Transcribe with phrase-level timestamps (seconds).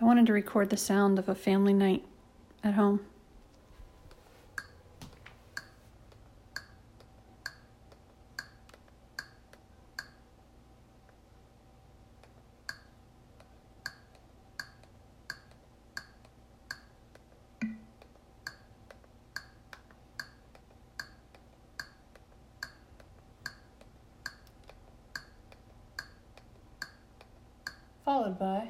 [0.00, 2.04] I wanted to record the sound of a family night
[2.62, 3.00] at home.
[28.04, 28.68] Followed by